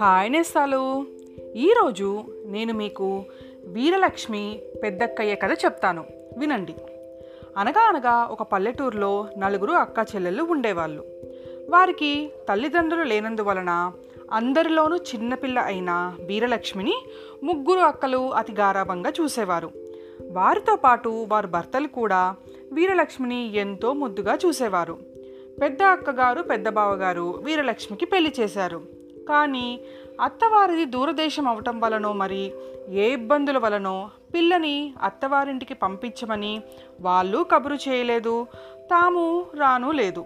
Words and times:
Hi 0.00 0.32
నేస్తాలు. 0.32 1.06
ఈరోజు 1.56 2.24
నేను 2.46 2.74
మీకు 2.74 3.24
వీరలక్ష్మి 3.64 4.62
పెద్దక్కయ్య 4.82 5.34
కథ 5.34 5.50
చెప్తాను. 5.52 6.04
వినండి. 6.38 6.74
అనగా 7.56 7.88
అనగా 7.88 8.28
ఒక 8.30 8.42
పల్లెటూరులో 8.42 9.26
నలుగురు 9.38 9.72
అక్క 9.72 10.14
చెల్లెళ్ళు 10.14 10.42
ఉండేవాళ్ళు. 10.42 11.04
వారికి 11.70 12.30
తల్లిదండ్రులు 12.48 13.04
లేనందువలన 13.04 13.92
అందరిలోనూ 14.32 14.96
చిన్నపిల్ల 14.96 15.58
అయిన 15.58 16.16
వీరలక్ష్మిని 16.20 16.94
ముగ్గురు 17.42 17.80
అక్కలు 17.80 18.34
అతి 18.34 18.52
గారాభంగా 18.52 19.12
చూసేవారు. 19.20 19.70
వారితో 20.30 20.76
పాటు 20.76 21.26
వారి 21.28 21.46
భర్తలు 21.46 21.88
కూడా 21.88 22.36
వీరలక్ష్మిని 22.72 23.56
ఎంతో 23.56 23.92
ముద్దుగా 23.92 24.38
చూసేవారు. 24.46 24.98
పెద్ద 25.62 25.82
అక్కగారు 25.82 26.42
పెద్ద 26.42 26.68
బావగారు 26.68 27.40
వీరలక్ష్మికి 27.44 28.06
పెళ్ళి 28.06 28.32
చేశారు. 28.40 28.82
కానీ 29.28 29.80
అత్తవారిది 30.20 30.84
దూరదేశం 30.84 31.48
అవటం 31.48 31.80
వలనో 31.80 32.12
మరి 32.12 32.52
ఏ 32.88 33.12
ఇబ్బందుల 33.12 33.58
వలనో 33.58 34.10
పిల్లని 34.34 34.94
అత్తవారింటికి 35.02 35.74
పంపించమని 35.74 36.62
వాళ్ళు 37.00 37.46
కబురు 37.52 37.74
చేయలేదు. 37.74 38.46
తాము 38.78 39.46
రాను 39.54 39.90
లేదు. 39.90 40.24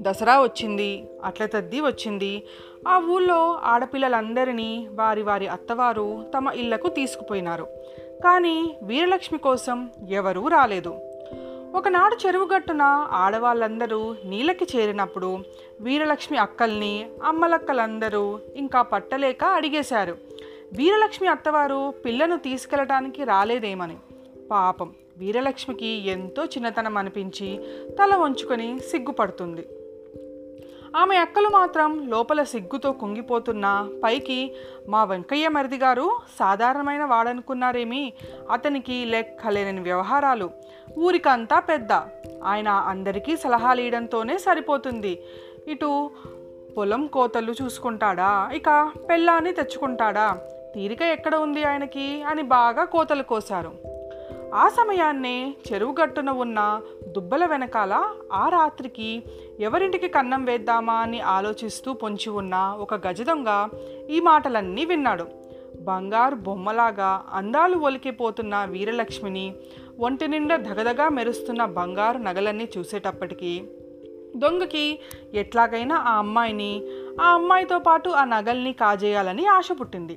దసరా 0.00 0.42
వచ్చింది 0.42 1.08
అట్ల 1.24 1.46
తద్ది 1.46 1.80
వచ్చింది. 1.80 2.42
ఆ 2.88 2.98
ఊళ్ళో 2.98 3.60
ఆడపిల్లలందరినీ 3.64 4.88
వారి 4.90 5.22
వారి 5.22 5.48
అత్తవారు 5.48 6.30
తమ 6.36 6.48
ఇళ్ళకు 6.48 6.88
తీసుకుపోయినారు. 6.88 7.66
కానీ 8.24 8.76
వీరలక్ష్మి 8.82 9.38
కోసం 9.38 9.90
ఎవరూ 10.08 10.48
రాలేదు. 10.48 11.13
ఒకనాడు 11.76 12.16
చెరువు 12.22 12.46
గట్టున 12.54 12.82
ఆడవాళ్ళందరూ 13.20 13.98
నీళ్ళకి 14.24 14.66
చేరినప్పుడు 14.72 15.30
వీరలక్ష్మి 15.80 16.38
అక్కల్ని 16.38 16.92
అమ్మలక్కలందరూ 17.24 18.22
ఇంకా 18.62 18.82
పట్టలేక 18.82 19.44
అడిగేశారు. 19.58 20.14
వీరలక్ష్మి 20.78 21.28
అత్తవారు 21.28 21.80
పిల్లను 22.04 22.36
తీసుకెళ్ళటానికి 22.36 23.24
రాలేదేమని. 23.24 23.96
పాపం 24.50 24.90
వీరలక్ష్మికి 25.18 25.90
ఎంతో 26.14 26.44
చిన్నతనం 26.44 26.96
అనిపించి 26.98 27.50
తల 27.98 28.14
వంచుకొని 28.16 28.68
సిగ్గుపడుతుంది. 28.90 29.64
ఆమె 30.96 31.16
అక్కలు 31.16 31.48
మాత్రం 31.48 32.08
లోపల 32.08 32.42
సిగ్గుతో 32.42 32.92
కుంగిపోతున్న. 32.92 33.88
పైకి 34.04 34.54
మా 34.88 35.04
వెంకయ్య 35.04 35.48
మరిది 35.48 35.76
గారు 35.76 36.20
సాధారణమైన 36.38 37.04
వాడనుకున్నారేమి? 37.04 38.12
అతనికి 38.50 39.04
లెక్కలేని 39.04 39.80
వ్యవహారాలు. 39.80 40.50
ఊరికంతా 40.98 41.60
పెద్ద. 41.60 41.92
ఆయన 42.44 42.68
అందరికీ 42.68 43.36
సలహాలు 43.36 43.80
ఇవ్వడంతోనే 43.80 44.38
సరిపోతుంది. 44.38 45.22
ఇటు 45.68 46.10
పొలం 46.76 47.06
కోతలు 47.06 47.54
చూసుకుంటాడా? 47.62 48.50
ఇక 48.54 48.92
పెళ్ళాన్ని 49.10 49.52
తెచ్చుకుంటాడా? 49.52 50.38
తీరిక 50.74 51.02
ఎక్కడ 51.02 51.34
ఉంది 51.34 51.64
ఆయనకి? 51.64 52.22
అని 52.22 52.42
బాగా 52.42 52.84
కోతలు 52.84 53.22
కోశారు. 53.22 53.72
ఆ 54.54 54.68
సమయాన్నే 54.68 55.54
చెరువు 55.72 55.94
గట్టున 56.02 56.30
ఉన్న 56.30 56.80
దుబ్బల 57.14 57.44
వెనకాల 57.46 57.94
ఆ 58.32 58.44
రాత్రికి 58.48 59.08
ఎవరింటికి 59.60 60.08
కన్నం 60.08 60.42
వేద్దామా 60.44 60.96
అని 61.04 61.20
ఆలోచిస్తూ 61.34 61.92
పొంచి 61.92 62.30
ఉన్న 62.40 62.54
ఒక 62.80 62.94
గజదొంగ 63.06 63.50
ఈ 64.10 64.20
మాటలన్నీ 64.20 64.84
విన్నాడు. 64.84 65.26
బంగారు 65.88 66.36
బొమ్మలాగా 66.46 67.10
అందాలు 67.32 67.76
ఒలికిపోతున్న 67.76 68.64
వీరలక్ష్మిని 68.70 69.46
ఒంటి 69.98 70.26
నిండా 70.28 70.56
దగదగా 70.66 71.06
మెరుస్తున్న 71.08 71.64
బంగారు 71.78 72.18
నగలన్నీ 72.18 72.68
చూసేటప్పటికీ 72.78 73.52
దొంగకి 74.36 74.84
ఎట్లాగైనా 75.34 75.96
ఆ 75.96 76.12
అమ్మాయిని 76.22 76.72
ఆ 77.20 77.26
అమ్మాయితో 77.34 77.78
పాటు 77.78 78.08
ఆ 78.20 78.24
నగల్ని 78.24 78.72
కాజేయాలని 78.72 79.44
ఆశ 79.56 79.68
పుట్టింది. 79.80 80.16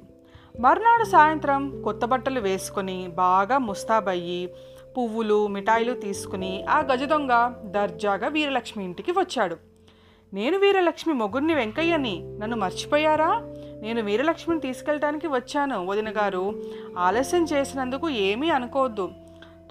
మర్నాడు 0.60 1.06
సాయంత్రం 1.14 1.62
కొత్త 1.82 2.06
బట్టలు 2.06 2.40
వేసుకొని 2.40 2.98
బాగా 3.18 3.58
ముస్తాబయ్యి 3.68 4.42
పువ్వులు 4.98 5.48
మిఠాయిలు 5.48 5.94
తీసుకుని 5.94 6.64
ఆ 6.64 6.80
గజ 6.80 7.04
దొంగ 7.04 7.34
దర్జాగా 7.66 8.28
వీరలక్ష్మి 8.28 8.84
ఇంటికి 8.84 9.12
వచ్చాడు. 9.12 9.56
నేను 10.34 10.58
వీరలక్ష్మి 10.58 11.14
మొగుడిని 11.14 11.54
వెంకయ్యని 11.54 12.16
నన్ను 12.40 12.58
మర్చిపోయారా? 12.58 13.30
నేను 13.82 14.02
వీరలక్ష్మిని 14.02 14.62
తీసుకెళ్ళటానికి 14.62 15.28
వచ్చాను. 15.28 15.86
వదిన 15.86 16.10
గారు 16.10 16.64
ఆలస్యం 16.98 17.44
చేసినందుకు 17.44 18.10
ఏమీ 18.10 18.50
అనుకోవద్దు. 18.50 19.10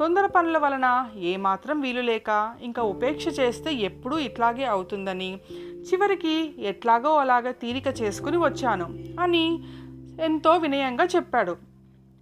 తొందర 0.01 0.27
పనుల 0.27 0.59
వలన 0.59 1.09
ఏమాత్రం 1.17 1.81
వీలు 1.81 2.01
లేక 2.01 2.55
ఇంకా 2.63 2.83
ఉపేక్ష 2.83 3.27
చేస్తే 3.41 3.73
ఎప్పుడూ 3.73 4.19
ఇట్లాగే 4.19 4.65
అవుతుందని 4.65 5.41
చివరికి 5.91 6.55
ఎట్లాగో 6.59 7.17
అలాగ 7.17 7.51
తీరిక 7.51 7.89
చేసుకుని 8.03 8.37
వచ్చాను 8.37 8.87
అని 9.21 9.63
ఎంతో 10.25 10.53
వినయంగా 10.57 11.05
చెప్పాడు. 11.05 11.76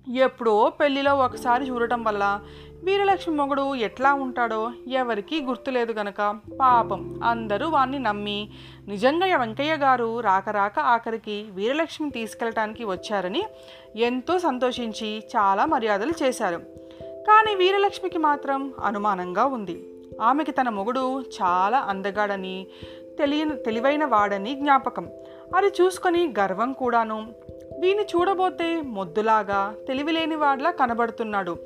ఎప్పుడో 0.08 0.72
పెళ్ళిలో 0.80 1.16
ఒకసారి 1.16 1.68
చూడటం 1.68 2.04
వల్ల 2.04 2.40
వీరలక్ష్మి 2.84 3.34
మొగుడు 3.34 3.74
ఎట్లా 3.74 4.14
ఉంటాడో 4.14 4.72
ఎవరికీ 4.88 5.42
గుర్తులేదు 5.42 5.92
గనక. 5.92 6.40
పాపం 6.60 7.20
అందరూ 7.24 7.68
వాణ్ణి 7.68 7.98
నమ్మి 7.98 8.50
నిజంగా 8.88 9.36
వెంకయ్య 9.36 9.76
గారు 9.76 10.20
రాక 10.20 10.48
రాక 10.48 10.78
ఆఖరికి 10.78 11.46
వీరలక్ష్మి 11.50 12.10
తీసుకెళ్ళటానికి 12.10 12.84
వచ్చారని 12.84 13.44
ఎంతో 13.96 14.38
సంతోషించి 14.38 15.18
చాలా 15.18 15.64
మర్యాదలు 15.64 16.12
చేశారు. 16.22 16.58
కానీ 17.10 17.54
వీరలక్ష్మికి 17.54 18.18
మాత్రం 18.18 18.74
అనుమానంగా 18.84 19.44
ఉంది. 19.44 19.88
ఆమెకి 20.22 20.52
తన 20.52 20.68
మొగుడు 20.68 21.20
చాలా 21.20 21.78
అందగాడని 21.78 22.66
తెలియని 23.18 23.56
తెలివైన 23.56 24.04
వాడని 24.04 24.54
జ్ఞాపకం. 24.54 25.08
అది 25.56 25.66
చూసుకొని 25.66 26.34
గర్వం 26.38 26.72
కూడాను 26.72 27.28
వీని 27.84 28.02
చూడబోతే 28.02 28.80
మొద్దులాగా 28.80 29.74
తెలివిలేని 29.88 30.34
వాడిలా 30.34 30.70
కనబడుతున్నాడు. 30.70 31.56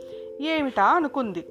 ఏమిటా 0.41 0.85
అనుకుంది. 0.85 1.47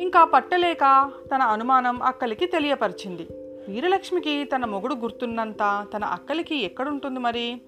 ఇంకా 0.00 0.24
పట్టలేక 0.24 1.10
తన 1.34 1.42
అనుమానం 1.42 2.02
అక్కలికి 2.02 2.46
తెలియపరిచింది. 2.46 3.26
వీరలక్ష్మికి 3.68 4.44
తన 4.44 4.64
మొగుడు 4.64 4.94
గుర్తున్నంత 4.94 5.86
తన 5.96 6.04
అక్కలికి 6.04 6.56
ఎక్కడుంటుంది 6.56 7.20
మరి? 7.20 7.60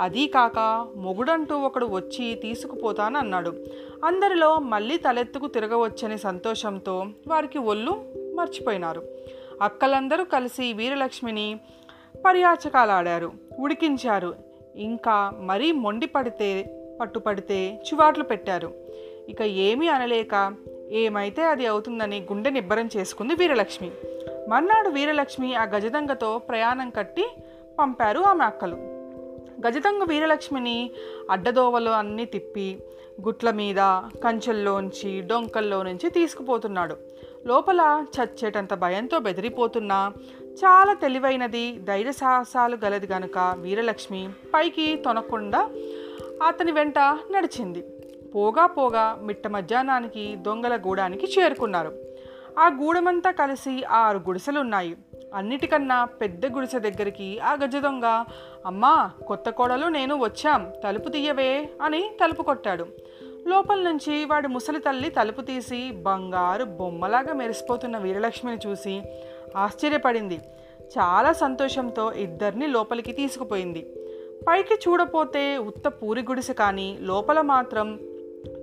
అదీ 0.00 0.26
కాక 0.26 0.86
మొగుడంటూ 0.96 1.58
ఒకడు 1.58 1.86
వచ్చి 1.86 2.34
తీసుకుపోతానన్నాడు. 2.34 3.52
అందరిలో 4.04 4.58
మళ్ళీ 4.58 4.96
తలెత్తుకు 4.96 5.46
తిరగవచ్చని 5.46 6.18
సంతోషంతో 6.18 7.06
వారికి 7.26 7.58
ఒళ్ళు 7.58 8.04
మర్చిపోయినారు. 8.34 9.02
అక్కలందరూ 9.62 10.24
కలిసి 10.24 10.72
వీరలక్ష్మిని 10.72 11.60
పర్యాచకాలాడారు. 12.26 13.32
ఉడికించారు. 13.58 14.49
ఇంకా 14.76 15.32
మరీ 15.40 15.72
మొండి 15.72 16.06
పడితే 16.06 16.76
పట్టుపడితే 17.00 17.74
చివాట్లు 17.74 18.24
పెట్టారు. 18.24 18.72
ఇక 19.28 19.42
ఏమీ 19.42 19.88
అనలేక 19.88 20.54
ఏమైతే 20.90 21.42
అది 21.42 21.66
అవుతుందని 21.66 22.20
గుండె 22.20 22.50
నిబ్బరం 22.50 22.90
చేసుకుంది 22.96 23.34
వీరలక్ష్మి. 23.34 23.90
మర్నాడు 24.48 24.88
వీరలక్ష్మి 24.88 25.54
ఆ 25.54 25.64
గజదంగతో 25.64 26.38
ప్రయాణం 26.38 26.90
కట్టి 26.90 27.28
పంపారు 27.78 28.20
ఆమె 28.20 28.44
అక్కలు. 28.44 28.74
గజదంగ 29.66 30.04
వీరలక్ష్మిని 30.04 30.90
అడ్డదోవలు 31.30 31.90
అన్నీ 31.90 32.24
తిప్పి 32.24 32.78
గుట్ల 33.20 33.50
మీద 33.50 33.76
కంచెల్లోంచి 34.24 35.20
డొంకల్లో 35.20 35.82
నుంచి 35.82 36.10
తీసుకుపోతున్నాడు. 36.10 36.96
లోపల 37.46 38.04
చచ్చేటంత 38.20 38.74
భయంతో 38.74 39.18
బెదిరిపోతున్నా 39.18 40.12
చాలా 40.58 40.92
తెలివైనది 40.92 41.64
ధైర్య 41.88 42.12
సాహసాలు 42.12 42.76
గలది 42.84 43.06
గనుక 43.06 43.38
వీరలక్ష్మి 43.58 44.28
పైకి 44.54 44.96
తొనకుండా 45.04 45.60
అతని 46.46 46.72
వెంట 46.72 46.98
నడిచింది. 47.30 47.82
పోగా 48.34 48.66
పోగా 48.66 49.18
మిట్ట 49.22 49.46
మధ్యాహ్నానికి 49.46 50.36
దొంగల 50.36 50.76
గూడానికి 50.76 51.26
చేరుకున్నారు. 51.26 51.92
ఆ 52.58 52.66
గూడమంతా 52.68 53.30
కలిసి 53.30 53.84
ఆరు 53.84 54.18
గుడిసెలున్నాయి. 54.18 54.96
అన్నిటికన్నా 55.34 56.04
పెద్ద 56.04 56.46
గుడిసె 56.46 56.78
దగ్గరికి 56.78 57.38
ఆ 57.38 57.52
గజ 57.52 57.76
దొంగ 57.76 58.06
అమ్మా 58.66 59.10
కొత్త 59.28 59.50
కోడలు 59.50 59.86
నేను 59.86 60.14
వచ్చాం 60.14 60.72
తలుపు 60.84 61.08
తీయవే 61.08 61.70
అని 61.82 62.02
తలుపు 62.20 62.42
కొట్టాడు. 62.42 62.86
లోపల 63.48 63.80
నుంచి 63.82 64.24
వాడి 64.24 64.48
ముసలి 64.48 64.80
తల్లి 64.80 65.10
తలుపు 65.10 65.40
తీసి 65.40 65.90
బంగారు 66.06 66.64
బొమ్మలాగా 66.64 67.32
మెరిసిపోతున్న 67.34 67.98
వీరలక్ష్మిని 67.98 68.68
చూసి 68.68 69.02
ఆశ్చర్యపడింది. 69.56 70.36
చాలా 70.80 71.32
సంతోషంతో 71.32 72.12
ఇద్దరిని 72.12 72.66
లోపలికి 72.66 73.12
తీసుకుపోయింది. 73.12 73.92
పైకి 74.48 74.74
చూడపోతే 74.74 75.58
ఉత్త 75.58 75.88
పూరి 75.88 76.20
గుడిసె 76.20 76.52
కానీ 76.52 76.98
లోపల 77.00 77.40
మాత్రం 77.40 78.00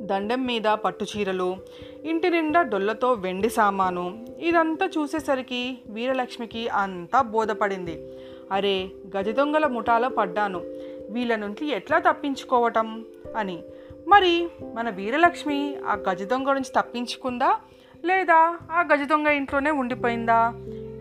దండెం 0.02 0.46
మీద 0.46 0.62
పట్టు 0.62 1.06
చీరలు 1.18 1.58
ఇంటి 2.04 2.30
నిండా 2.30 2.62
డొల్లతో 2.62 3.14
వెండి 3.14 3.50
సామాను 3.50 4.26
ఇదంతా 4.40 4.86
చూసేసరికి 4.86 5.78
వీరలక్ష్మికి 5.90 6.68
అంతా 6.68 7.22
బోధపడింది. 7.22 8.10
అరే 8.52 8.90
గజ 9.18 9.30
దొంగల 9.30 9.66
ముఠాలో 9.66 10.10
పడ్డాను. 10.10 10.62
వీళ్ళ 11.10 11.36
నుంచి 11.36 11.70
ఎట్లా 11.70 12.00
తప్పించుకోవటం? 12.00 13.06
అని. 13.38 13.64
మరి 14.08 14.48
మన 14.74 14.90
వీరలక్ష్మి 14.90 15.76
ఆ 15.88 15.94
గజ 16.10 16.24
దొంగ 16.24 16.46
నుంచి 16.46 16.72
తప్పించుకుందా? 16.76 17.60
లేదా 18.06 18.58
ఆ 18.72 18.88
గజ 18.94 19.08
దొంగ 19.10 19.28
ఇంట్లోనే 19.28 19.72
ఉండిపోయిందా? 19.72 20.54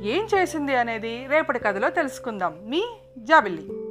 ఏం 0.06 0.28
చేసింది 0.34 0.76
అనేది 0.76 1.26
రేపటి 1.26 1.58
కథలో 1.58 1.90
తెలుసుకుందాం. 1.90 2.58
మీ 2.64 2.82
జాబిల్లి. 3.18 3.85